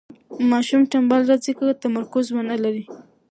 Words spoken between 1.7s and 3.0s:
تمرکز ونلري.